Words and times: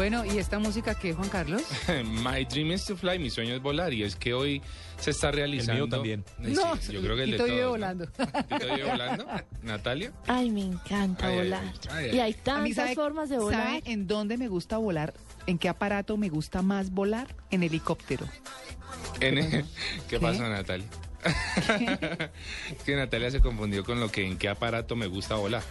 Bueno, 0.00 0.24
¿y 0.24 0.38
esta 0.38 0.58
música 0.58 0.94
qué, 0.94 1.12
Juan 1.12 1.28
Carlos? 1.28 1.60
My 2.06 2.46
dream 2.46 2.72
is 2.72 2.86
to 2.86 2.96
fly, 2.96 3.18
mi 3.18 3.28
sueño 3.28 3.54
es 3.54 3.60
volar 3.60 3.92
y 3.92 4.02
es 4.02 4.16
que 4.16 4.32
hoy 4.32 4.62
se 4.98 5.10
está 5.10 5.30
realizando. 5.30 5.86
también. 5.90 6.24
Sí, 6.42 6.54
yo 6.94 7.02
creo 7.02 7.16
que 7.16 7.24
el 7.24 7.32
de 7.32 7.36
todos, 7.36 7.50
¿no? 7.50 7.68
volando. 7.68 8.06
¿Tito 8.48 8.74
vive 8.76 8.84
volando? 8.88 9.26
¿Natalia? 9.62 10.10
Ay, 10.26 10.50
me 10.52 10.62
encanta 10.62 11.26
Ay, 11.26 11.36
volar. 11.36 11.74
ay, 11.90 12.06
ay. 12.12 12.16
Y 12.16 12.20
hay 12.20 12.32
tantas 12.32 12.76
¿sabe- 12.76 12.94
formas 12.94 13.28
de 13.28 13.40
volar. 13.40 13.62
¿Sabe 13.62 13.82
en 13.84 14.06
dónde 14.06 14.38
me 14.38 14.48
gusta 14.48 14.78
volar? 14.78 15.12
¿En 15.46 15.58
qué 15.58 15.68
aparato 15.68 16.16
me 16.16 16.30
gusta 16.30 16.62
más 16.62 16.92
volar? 16.92 17.36
En 17.50 17.62
helicóptero. 17.62 18.26
En- 19.20 19.66
¿Qué, 20.08 20.18
pasa, 20.18 20.48
Natalia? 20.48 20.86
es 22.70 22.82
que 22.86 22.96
Natalia 22.96 23.30
se 23.30 23.40
confundió 23.40 23.84
con 23.84 24.00
lo 24.00 24.10
que 24.10 24.26
en 24.26 24.38
qué 24.38 24.48
aparato 24.48 24.96
me 24.96 25.08
gusta 25.08 25.34
volar. 25.34 25.62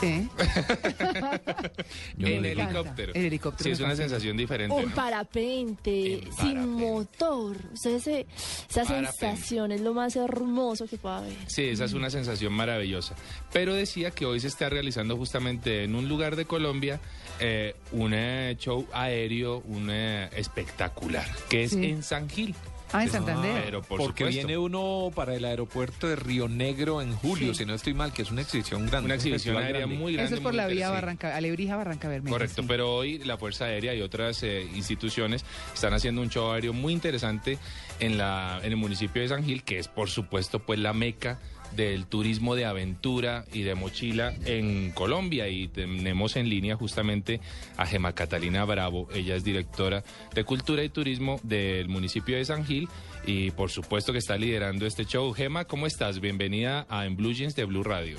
Sí. 0.00 0.28
en 2.18 2.44
helicóptero. 2.44 3.12
El 3.14 3.24
helicóptero 3.26 3.64
Sí, 3.64 3.70
es 3.72 3.80
una 3.80 3.88
fascina. 3.90 4.08
sensación 4.08 4.36
diferente. 4.36 4.74
Un 4.74 4.88
¿no? 4.90 4.94
parapente, 4.94 6.14
En 6.14 6.20
sin 6.20 6.32
parapente. 6.32 6.66
motor. 6.66 7.56
O 7.72 7.76
sea, 7.76 7.96
ese- 7.96 8.26
esa 8.68 8.84
Parapente. 8.84 9.12
sensación 9.18 9.72
es 9.72 9.80
lo 9.80 9.94
más 9.94 10.16
hermoso 10.16 10.86
que 10.86 10.96
pueda 10.96 11.18
haber. 11.18 11.34
Sí, 11.48 11.64
esa 11.64 11.84
es 11.84 11.92
una 11.92 12.10
sensación 12.10 12.52
maravillosa. 12.52 13.14
Pero 13.52 13.74
decía 13.74 14.10
que 14.10 14.26
hoy 14.26 14.40
se 14.40 14.48
está 14.48 14.68
realizando 14.68 15.16
justamente 15.16 15.84
en 15.84 15.94
un 15.94 16.08
lugar 16.08 16.36
de 16.36 16.44
Colombia 16.46 17.00
eh, 17.40 17.74
un 17.92 18.12
eh, 18.14 18.56
show 18.58 18.86
aéreo, 18.92 19.62
un 19.66 19.88
eh, 19.90 20.28
espectacular, 20.36 21.26
que 21.48 21.64
es 21.64 21.70
Sí. 21.72 21.84
en 21.86 22.02
San 22.02 22.28
Gil. 22.28 22.54
Ah, 22.92 23.04
en 23.04 23.10
Santander. 23.10 23.62
Pero 23.64 23.82
por 23.82 23.98
Porque 23.98 24.24
supuesto. 24.24 24.46
viene 24.46 24.58
uno 24.58 25.10
para 25.14 25.34
el 25.34 25.44
aeropuerto 25.44 26.08
de 26.08 26.16
Río 26.16 26.48
Negro 26.48 27.00
en 27.02 27.14
julio, 27.14 27.54
Sí. 27.54 27.60
si 27.60 27.66
no 27.66 27.74
estoy 27.74 27.94
mal, 27.94 28.12
que 28.12 28.22
es 28.22 28.30
una 28.30 28.42
exhibición 28.42 28.86
grande. 28.86 29.06
Una 29.06 29.14
un 29.14 29.18
exhibición 29.18 29.56
aérea 29.56 29.80
grande. 29.80 29.96
muy 29.96 30.12
grande. 30.14 30.26
Eso 30.26 30.34
es 30.36 30.40
por 30.40 30.54
la 30.54 30.66
vía. 30.66 30.90
Barranca, 30.90 31.36
Alebrija 31.36 31.76
Barranca 31.76 32.08
Bermeja. 32.08 32.32
Correcto, 32.34 32.62
sí. 32.62 32.68
pero 32.68 32.94
hoy 32.94 33.18
la 33.18 33.36
Fuerza 33.38 33.66
Aérea 33.66 33.94
y 33.94 34.02
otras 34.02 34.42
eh, 34.42 34.66
instituciones 34.74 35.44
están 35.74 35.94
haciendo 35.94 36.20
un 36.22 36.30
show 36.30 36.50
aéreo 36.50 36.72
muy 36.72 36.92
interesante 36.92 37.58
en, 38.00 38.18
la, 38.18 38.58
en 38.62 38.70
el 38.72 38.76
municipio 38.76 39.22
de 39.22 39.28
San 39.28 39.44
Gil, 39.44 39.62
que 39.62 39.78
es 39.78 39.88
por 39.88 40.10
supuesto 40.10 40.58
pues 40.58 40.78
la 40.78 40.92
meca 40.92 41.38
del 41.76 42.06
turismo 42.06 42.54
de 42.54 42.64
aventura 42.64 43.44
y 43.52 43.62
de 43.62 43.74
mochila 43.74 44.34
en 44.44 44.90
Colombia 44.92 45.48
y 45.48 45.68
tenemos 45.68 46.36
en 46.36 46.48
línea 46.48 46.76
justamente 46.76 47.40
a 47.76 47.86
Gema 47.86 48.14
Catalina 48.14 48.64
Bravo, 48.64 49.08
ella 49.14 49.36
es 49.36 49.44
directora 49.44 50.02
de 50.34 50.44
Cultura 50.44 50.82
y 50.82 50.88
Turismo 50.88 51.40
del 51.42 51.88
municipio 51.88 52.36
de 52.36 52.44
San 52.44 52.64
Gil 52.64 52.88
y 53.26 53.50
por 53.50 53.70
supuesto 53.70 54.12
que 54.12 54.18
está 54.18 54.36
liderando 54.36 54.86
este 54.86 55.04
show. 55.04 55.32
Gema, 55.32 55.64
¿cómo 55.64 55.86
estás? 55.86 56.20
Bienvenida 56.20 56.86
a 56.88 57.06
En 57.06 57.16
Blue 57.16 57.32
Jeans 57.32 57.54
de 57.56 57.64
Blue 57.64 57.82
Radio. 57.82 58.18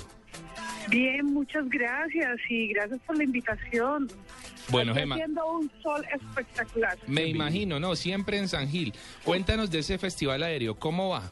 Bien, 0.88 1.26
muchas 1.26 1.68
gracias 1.68 2.38
y 2.48 2.68
gracias 2.68 3.00
por 3.06 3.16
la 3.16 3.24
invitación. 3.24 4.08
Bueno, 4.68 4.94
Gema. 4.94 5.14
haciendo 5.16 5.46
un 5.46 5.70
sol 5.82 6.04
espectacular. 6.12 6.98
Me 7.06 7.26
imagino, 7.26 7.80
¿no? 7.80 7.94
Siempre 7.96 8.38
en 8.38 8.48
San 8.48 8.68
Gil. 8.68 8.92
Cuéntanos 9.24 9.70
de 9.70 9.80
ese 9.80 9.98
festival 9.98 10.42
aéreo, 10.42 10.76
¿cómo 10.76 11.10
va? 11.10 11.30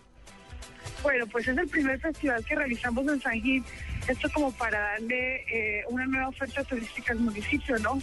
Bueno, 1.02 1.26
pues 1.26 1.48
es 1.48 1.56
el 1.56 1.68
primer 1.68 1.98
festival 2.00 2.44
que 2.44 2.54
realizamos 2.54 3.06
en 3.08 3.20
San 3.20 3.40
Gil. 3.40 3.64
Esto 4.08 4.30
como 4.32 4.52
para 4.52 4.78
darle 4.80 5.44
eh, 5.50 5.84
una 5.88 6.06
nueva 6.06 6.28
oferta 6.28 6.64
turística 6.64 7.12
al 7.12 7.20
municipio, 7.20 7.78
¿no? 7.78 8.00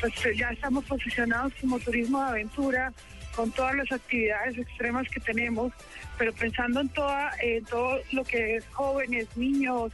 Pues 0.00 0.12
eh, 0.26 0.36
ya 0.36 0.50
estamos 0.50 0.84
posicionados 0.84 1.52
como 1.60 1.78
turismo 1.80 2.22
de 2.22 2.28
aventura 2.28 2.92
con 3.34 3.50
todas 3.52 3.74
las 3.74 3.92
actividades 3.92 4.56
extremas 4.56 5.08
que 5.08 5.20
tenemos, 5.20 5.72
pero 6.16 6.32
pensando 6.32 6.80
en 6.80 6.88
toda, 6.88 7.32
todo 7.68 8.00
lo 8.12 8.24
que 8.24 8.56
es 8.56 8.66
jóvenes, 8.68 9.28
niños, 9.36 9.92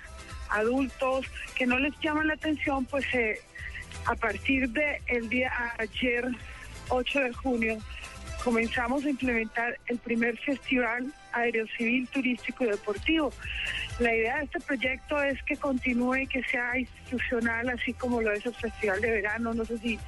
adultos, 0.53 1.27
que 1.55 1.67
no 1.67 1.79
les 1.79 1.99
llaman 2.01 2.29
la 2.29 2.35
atención, 2.35 2.85
pues 2.85 3.05
eh, 3.15 3.41
a 4.07 4.15
partir 4.15 4.69
del 4.71 4.97
el 5.07 5.29
día 5.29 5.53
ayer, 5.79 6.29
8 6.89 7.21
de 7.21 7.33
junio, 7.33 7.79
comenzamos 8.43 9.05
a 9.05 9.11
implementar 9.11 9.79
el 9.87 9.99
primer 9.99 10.37
festival 10.39 11.13
aerocivil 11.33 12.07
turístico 12.09 12.65
y 12.65 12.69
deportivo. 12.69 13.33
La 14.03 14.15
idea 14.15 14.39
de 14.39 14.45
este 14.45 14.61
proyecto 14.61 15.23
es 15.23 15.41
que 15.45 15.57
continúe 15.57 16.17
y 16.17 16.27
que 16.27 16.43
sea 16.45 16.77
institucional, 16.77 17.69
así 17.69 17.93
como 17.93 18.21
lo 18.21 18.33
es 18.33 18.45
el 18.45 18.55
Festival 18.55 19.01
de 19.01 19.11
Verano. 19.13 19.55
No 19.55 19.65
sé 19.65 19.79
si 19.79 19.99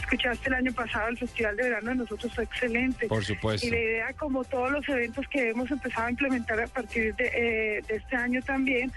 escuchaste 0.00 0.48
el 0.48 0.54
año 0.54 0.72
pasado, 0.72 1.08
el 1.08 1.18
Festival 1.18 1.56
de 1.56 1.62
Verano 1.62 1.90
de 1.90 1.96
nosotros 1.96 2.34
fue 2.34 2.44
excelente. 2.44 3.06
Por 3.06 3.24
supuesto. 3.24 3.66
Y 3.66 3.70
la 3.70 3.78
idea, 3.78 4.12
como 4.14 4.42
todos 4.44 4.72
los 4.72 4.88
eventos 4.88 5.26
que 5.28 5.50
hemos 5.50 5.70
empezado 5.70 6.08
a 6.08 6.10
implementar 6.10 6.60
a 6.60 6.66
partir 6.66 7.14
de, 7.14 7.26
eh, 7.26 7.82
de 7.86 7.96
este 7.96 8.16
año 8.16 8.42
también, 8.42 8.90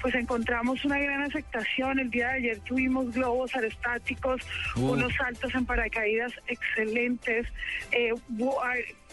pues 0.00 0.14
encontramos 0.14 0.84
una 0.84 0.98
gran 0.98 1.22
aceptación. 1.22 1.98
El 1.98 2.10
día 2.10 2.28
de 2.28 2.34
ayer 2.34 2.58
tuvimos 2.60 3.12
globos 3.12 3.54
aerostáticos, 3.56 4.42
Uh. 4.76 4.92
unos 4.92 5.12
saltos 5.14 5.54
en 5.54 5.66
paracaídas 5.66 6.32
excelentes, 6.46 7.46
eh, 7.90 8.12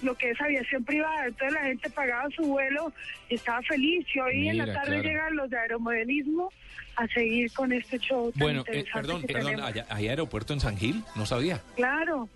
lo 0.01 0.15
que 0.15 0.31
es 0.31 0.41
aviación 0.41 0.83
privada. 0.83 1.27
Entonces 1.27 1.53
la 1.53 1.67
gente 1.67 1.89
pagaba 1.89 2.27
su 2.35 2.43
vuelo 2.43 2.91
y 3.29 3.35
estaba 3.35 3.61
feliz. 3.61 4.05
Y 4.13 4.19
hoy 4.19 4.49
en 4.49 4.57
la 4.57 4.73
tarde 4.73 4.90
claro. 4.95 5.09
llegan 5.09 5.35
los 5.35 5.49
de 5.49 5.57
aeromodelismo 5.57 6.51
a 6.95 7.07
seguir 7.07 7.51
con 7.53 7.71
este 7.71 7.97
show. 7.99 8.31
tan 8.31 8.39
Bueno, 8.39 8.63
eh, 8.67 8.85
perdón, 8.93 9.21
que 9.23 9.33
perdón. 9.33 9.61
¿hay, 9.61 9.73
hay 9.89 10.07
aeropuerto 10.07 10.53
en 10.53 10.59
San 10.59 10.77
Gil? 10.77 11.03
No 11.15 11.25
sabía. 11.25 11.61
Claro. 11.75 12.27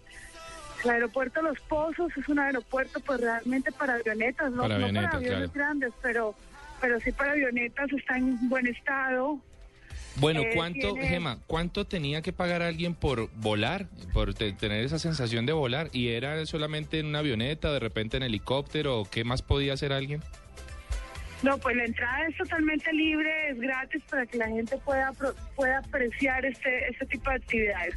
El 0.84 0.90
aeropuerto 0.92 1.42
Los 1.42 1.60
Pozos 1.62 2.12
es 2.16 2.28
un 2.30 2.38
aeropuerto 2.40 3.00
pues 3.00 3.20
realmente 3.20 3.72
para 3.72 3.96
avionetas, 3.96 4.52
no, 4.52 4.64
Para 4.64 4.78
no 4.78 4.86
avionetas, 4.86 5.06
para 5.12 5.18
aviones 5.18 5.50
claro. 5.52 5.54
grandes, 5.68 5.94
pero 6.02 6.36
pero 6.82 7.00
sí 7.00 7.12
para 7.12 7.32
avionetas, 7.32 7.92
está 7.94 8.18
en 8.18 8.50
buen 8.50 8.68
estado. 8.68 9.40
Bueno, 10.18 10.42
Eh, 10.42 10.52
¿cuánto, 10.54 10.94
tiene- 10.94 11.08
Gema, 11.08 11.40
cuánto 11.48 11.86
tenía 11.86 12.22
que 12.22 12.32
pagar 12.32 12.62
alguien 12.62 12.94
por 12.96 13.30
volar, 13.36 13.88
por 14.14 14.34
te- 14.34 14.54
tener 14.54 14.86
esa 14.86 15.00
sensación 15.00 15.46
de 15.46 15.54
volar? 15.54 15.90
¿Y 15.94 16.10
era 16.10 16.46
solamente 16.46 17.00
en 17.00 17.08
una 17.08 17.20
avioneta, 17.20 17.72
de 17.74 17.80
repente 17.80 18.18
en 18.18 18.24
helicóptero, 18.24 19.00
o 19.00 19.10
qué 19.10 19.24
más 19.24 19.42
podía 19.42 19.74
hacer 19.74 19.92
alguien? 19.92 20.22
No, 21.44 21.58
pues 21.60 21.76
la 21.76 21.86
entrada 21.86 22.26
es 22.28 22.36
totalmente 22.38 22.92
libre, 22.94 23.50
es 23.50 23.60
gratis 23.60 24.02
para 24.10 24.26
que 24.26 24.38
la 24.38 24.48
gente 24.48 24.78
pueda 24.78 25.12
pueda 25.56 25.78
apreciar 25.80 26.44
este 26.46 26.90
este 26.90 27.06
tipo 27.06 27.30
de 27.30 27.36
actividades. 27.36 27.94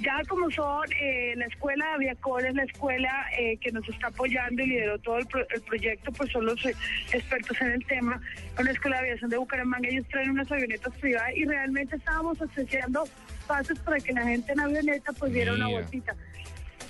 Ya 0.00 0.22
como 0.28 0.50
son, 0.50 0.84
eh, 1.00 1.34
la 1.36 1.46
escuela 1.46 1.84
de 1.88 1.94
Aviacor 1.94 2.46
es 2.46 2.54
la 2.54 2.62
escuela 2.62 3.26
eh, 3.38 3.56
que 3.58 3.72
nos 3.72 3.86
está 3.88 4.06
apoyando 4.06 4.62
y 4.62 4.66
lideró 4.68 4.98
todo 5.00 5.18
el, 5.18 5.26
pro- 5.26 5.46
el 5.50 5.60
proyecto, 5.62 6.12
pues 6.12 6.30
son 6.32 6.46
los 6.46 6.64
eh, 6.64 6.74
expertos 7.12 7.60
en 7.60 7.72
el 7.72 7.84
tema. 7.86 8.20
Una 8.58 8.70
escuela 8.70 8.96
de 8.98 9.02
aviación 9.08 9.30
de 9.30 9.36
Bucaramanga, 9.36 9.88
ellos 9.88 10.06
traen 10.08 10.30
unas 10.30 10.50
avionetas 10.50 10.94
privadas 10.98 11.32
y 11.36 11.44
realmente 11.44 11.96
estábamos 11.96 12.40
ofreciendo 12.40 13.04
pases 13.46 13.78
para 13.80 13.98
que 13.98 14.12
la 14.12 14.22
gente 14.22 14.52
en 14.52 14.60
avioneta 14.60 15.12
pues 15.12 15.32
diera 15.32 15.52
una 15.52 15.68
vueltita. 15.68 16.14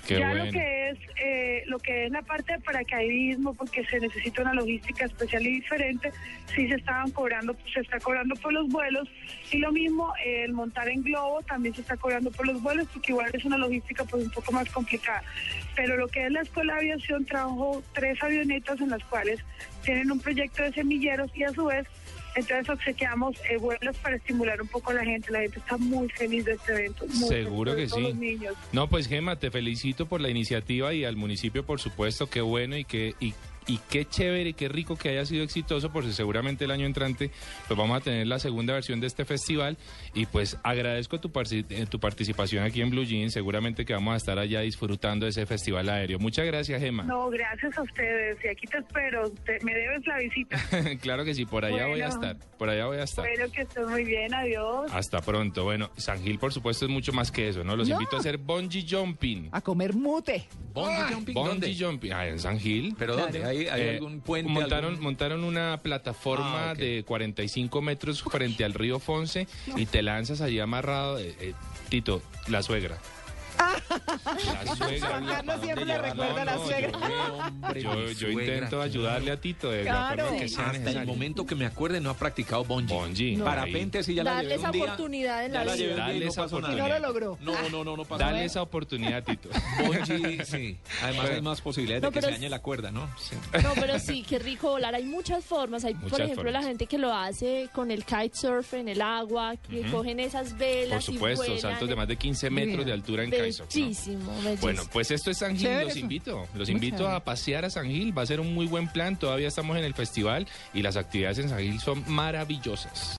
Qué 0.07 0.19
ya 0.19 0.29
bueno. 0.29 0.45
lo 0.45 0.51
que 0.51 0.89
es 0.89 0.97
eh, 1.21 1.63
lo 1.65 1.79
que 1.79 2.05
es 2.05 2.11
la 2.11 2.21
parte 2.21 2.53
de 2.53 2.59
paracaidismo 2.59 3.53
porque 3.53 3.83
se 3.85 3.99
necesita 3.99 4.41
una 4.41 4.53
logística 4.53 5.05
especial 5.05 5.45
y 5.45 5.55
diferente 5.55 6.11
sí 6.55 6.67
se 6.69 6.75
estaban 6.75 7.11
cobrando 7.11 7.55
se 7.73 7.81
está 7.81 7.99
cobrando 7.99 8.35
por 8.35 8.53
los 8.53 8.69
vuelos 8.69 9.09
y 9.51 9.57
lo 9.57 9.71
mismo 9.73 10.13
eh, 10.23 10.45
el 10.45 10.53
montar 10.53 10.87
en 10.87 11.03
globo 11.03 11.41
también 11.41 11.75
se 11.75 11.81
está 11.81 11.97
cobrando 11.97 12.31
por 12.31 12.47
los 12.47 12.61
vuelos 12.61 12.87
porque 12.93 13.11
igual 13.11 13.29
es 13.33 13.43
una 13.43 13.57
logística 13.57 14.05
pues 14.05 14.23
un 14.23 14.31
poco 14.31 14.53
más 14.53 14.69
complicada 14.69 15.23
pero 15.75 15.97
lo 15.97 16.07
que 16.07 16.25
es 16.25 16.31
la 16.31 16.41
escuela 16.41 16.75
de 16.75 16.79
aviación 16.79 17.25
trabajó 17.25 17.83
tres 17.93 18.23
avionetas 18.23 18.79
en 18.79 18.89
las 18.89 19.03
cuales 19.03 19.41
tienen 19.83 20.09
un 20.09 20.19
proyecto 20.19 20.63
de 20.63 20.71
semilleros 20.71 21.29
y 21.35 21.43
a 21.43 21.49
su 21.49 21.65
vez 21.65 21.85
Entonces 22.37 22.69
obsequiamos 22.69 23.35
eh, 23.49 23.57
vuelos 23.57 23.97
para 23.97 24.15
estimular 24.15 24.61
un 24.61 24.67
poco 24.67 24.91
a 24.91 24.93
la 24.93 25.03
gente. 25.03 25.31
La 25.31 25.39
gente 25.39 25.57
está 25.57 25.75
muy 25.77 26.07
feliz 26.09 26.45
de 26.45 26.51
este 26.53 26.71
evento. 26.71 27.05
muy 27.07 27.27
Seguro 27.27 27.73
feliz, 27.73 27.91
que 27.91 27.99
sí. 27.99 28.01
Los 28.03 28.15
niños. 28.15 28.55
No, 28.71 28.87
pues 28.87 29.07
Gema, 29.07 29.37
te 29.37 29.49
felicito 29.49 30.05
por 30.05 30.21
la 30.21 30.29
iniciativa 30.29 30.93
y 30.93 31.03
al 31.03 31.15
municipio, 31.15 31.65
por 31.65 31.79
supuesto, 31.79 32.29
qué 32.29 32.41
bueno 32.41 32.77
y 32.77 32.85
qué, 32.85 33.15
y, 33.19 33.33
y 33.67 33.79
qué 33.89 34.05
chévere 34.05 34.49
y 34.49 34.53
qué 34.53 34.69
rico 34.69 34.95
que 34.95 35.09
haya 35.09 35.25
sido 35.25 35.43
exitoso, 35.43 35.91
porque 35.91 36.11
seguramente 36.13 36.65
el 36.65 36.71
año 36.71 36.85
entrante 36.85 37.31
pues 37.67 37.77
vamos 37.77 37.97
a 37.97 38.01
tener 38.01 38.25
la 38.27 38.39
segunda 38.39 38.73
versión 38.73 38.99
de 38.99 39.07
este 39.07 39.25
festival 39.25 39.77
y 40.13 40.25
pues 40.25 40.57
agradezco 40.63 41.19
tu, 41.19 41.29
parci- 41.29 41.65
eh, 41.69 41.85
tu 41.89 41.99
participación 41.99 42.63
aquí 42.63 42.81
en 42.81 42.89
Blue 42.89 43.03
Jeans, 43.03 43.33
seguramente 43.33 43.83
que 43.85 43.93
vamos 43.93 44.13
a 44.13 44.17
estar 44.17 44.39
allá 44.39 44.61
disfrutando 44.61 45.25
de 45.25 45.31
ese 45.31 45.45
festival 45.45 45.89
aéreo. 45.89 46.17
Muchas 46.19 46.45
gracias, 46.45 46.81
Gema. 46.81 47.03
No, 47.03 47.29
gracias 47.29 47.77
a 47.77 47.81
ustedes. 47.81 48.37
Y 48.43 48.47
aquí 48.47 48.65
te 48.67 48.77
espero. 48.77 49.29
Te- 49.45 49.59
me 49.63 49.73
debes 49.73 50.05
la 50.07 50.17
visita. 50.19 50.57
claro 51.01 51.25
que 51.25 51.33
sí, 51.33 51.45
por 51.45 51.65
allá 51.65 51.87
voy 51.87 52.01
a 52.01 52.07
estar, 52.07 52.37
por 52.57 52.69
allá 52.69 52.85
voy 52.85 52.97
a 52.97 53.03
estar. 53.03 53.25
Espero 53.27 53.51
que 53.51 53.61
estés 53.63 53.87
muy 53.87 54.03
bien. 54.05 54.33
Adiós. 54.33 54.89
Hasta 54.93 55.21
pronto. 55.21 55.63
Bueno, 55.65 55.89
San 55.97 56.21
Gil, 56.23 56.39
por 56.39 56.53
supuesto, 56.53 56.85
es 56.85 56.91
mucho 56.91 57.11
más 57.13 57.31
que 57.31 57.49
eso, 57.49 57.63
¿no? 57.63 57.75
Los 57.75 57.89
No. 57.89 57.95
invito 57.95 58.15
a 58.15 58.19
hacer 58.19 58.37
bungee 58.37 58.85
jumping. 58.89 59.49
A 59.51 59.61
comer 59.61 59.93
mute. 59.93 60.45
Bungee 60.73 61.13
jumping, 61.13 61.33
¿dónde? 61.33 61.67
Bungee 61.67 61.83
jumping. 61.85 62.13
Ah, 62.13 62.27
en 62.27 62.39
San 62.39 62.59
Gil. 62.59 62.95
¿Pero 62.97 63.15
dónde? 63.15 63.43
¿Hay, 63.57 63.67
hay 63.67 63.81
Eh, 63.81 63.89
algún 63.95 64.21
puente? 64.21 64.51
montaron, 64.51 64.91
algún- 64.91 65.03
montaron 65.03 65.43
una 65.43 65.77
plataforma 65.81 66.69
Ah, 66.69 66.71
ok. 66.73 66.77
de 66.79 67.03
45 67.05 67.81
metros 67.81 68.21
frente 68.23 68.63
al 68.63 68.73
río 68.73 68.99
Fonse 68.99 69.47
y 69.75 69.85
te 69.85 70.01
lanzas 70.01 70.41
allí 70.41 70.59
amarrado. 70.59 71.19
eh, 71.19 71.35
eh, 71.39 71.53
Tito, 71.89 72.21
la 72.47 72.61
suegra. 72.63 72.97
La 73.89 74.75
suegra. 74.75 75.07
Juan 75.09 75.25
Carlos 75.25 75.55
siempre 75.61 75.85
le 75.85 75.97
recuerda 75.97 76.41
a 76.41 76.45
la 76.45 76.55
No, 76.55 76.59
no, 76.59 76.65
suegra. 76.65 76.91
yo- 77.75 78.11
Yo, 78.11 78.29
intento 78.29 78.81
ayudarle 78.81 79.31
a 79.31 79.39
Tito 79.39 79.71
de 79.71 79.83
la 79.83 79.91
Claro. 79.91 80.23
forma 80.25 80.39
que 80.39 80.49
sea 80.49 80.65
Hasta 80.65 80.77
el 80.77 80.83
necesario. 80.83 81.13
momento 81.13 81.45
que 81.45 81.55
me 81.55 81.65
acuerde 81.65 82.01
no 82.01 82.09
ha 82.09 82.13
practicado 82.15 82.63
bungee. 82.65 82.93
Bungee. 82.93 83.37
Parapente 83.37 84.03
sí 84.03 84.13
ya 84.15 84.23
la 84.23 84.41
llevé 84.41 84.57
Darles 84.57 84.65
un 84.65 84.71
día. 84.71 84.83
oportunidad 84.83 85.45
en 85.45 85.53
la 85.53 85.65
la 85.65 85.75
llevé 85.75 85.93
vida. 85.93 86.05
Dale 86.07 86.19
no 86.25 86.29
esa 86.31 86.41
pasó 86.43 86.59
Y 86.59 86.61
no 86.75 86.87
lo 86.87 86.99
logró. 86.99 87.37
No, 87.41 87.69
no, 87.69 87.83
no, 87.83 87.97
no 87.97 88.03
pasó 88.05 88.23
Dale 88.23 88.45
esa 88.45 88.61
oportunidad, 88.61 89.23
Tito. 89.23 89.49
Bungee, 89.85 90.43
sí. 90.45 90.77
Además 91.03 91.29
hay 91.29 91.41
más 91.41 91.61
posibilidades 91.61 92.03
No, 92.03 92.09
de 92.09 92.13
que 92.13 92.19
pero 92.19 92.27
se 92.33 92.39
dañe 92.39 92.49
la 92.49 92.59
cuerda, 92.61 92.91
¿no? 92.91 93.09
Sí. 93.17 93.35
No, 93.63 93.71
pero 93.75 93.99
sí, 93.99 94.23
qué 94.27 94.39
rico 94.39 94.69
volar. 94.71 94.95
Hay 94.95 95.03
muchas 95.05 95.43
formas. 95.45 95.85
Hay, 95.85 95.93
por 95.93 96.19
ejemplo, 96.21 96.49
la 96.51 96.63
gente 96.63 96.87
que 96.87 96.97
lo 96.97 97.13
hace 97.13 97.69
con 97.73 97.91
el 97.91 98.03
kitesurf 98.05 98.73
en 98.73 98.87
el 98.89 99.01
agua, 99.01 99.55
que 99.57 99.81
cogen 99.91 100.19
esas 100.19 100.49
Por 100.49 100.59
velas 100.59 101.03
supuesto, 101.05 101.45
y 101.45 101.47
vuelan. 101.49 101.61
saltos 101.71 101.89
de 101.89 101.95
más 101.95 102.07
de 102.07 102.15
15 102.17 102.49
metros 102.49 102.85
de 102.85 102.93
altura 102.93 103.23
en 103.23 103.31
kitesurf. 103.31 103.69
¿No? 103.79 103.85
Bellísimo, 103.85 104.31
bellísimo. 104.43 104.57
Bueno, 104.61 104.83
pues 104.91 105.11
esto 105.11 105.31
es 105.31 105.37
San 105.37 105.57
Gil, 105.57 105.69
los 105.81 105.89
eso. 105.91 105.99
invito. 105.99 106.47
Los 106.55 106.67
Muy 106.69 106.75
invito 106.75 106.97
chévere. 106.97 107.15
a 107.15 107.23
pasear 107.23 107.65
a 107.65 107.69
San 107.69 107.87
Gil. 107.87 108.17
Va 108.17 108.23
a 108.23 108.25
ser 108.25 108.39
un 108.39 108.53
muy 108.53 108.65
buen 108.67 108.87
plan. 108.87 109.17
Todavía 109.17 109.47
estamos 109.47 109.77
en 109.77 109.83
el 109.83 109.93
festival 109.93 110.47
y 110.73 110.81
las 110.81 110.97
actividades 110.97 111.39
en 111.39 111.49
San 111.49 111.59
Gil 111.59 111.79
son 111.79 112.03
maravillosas. 112.07 113.15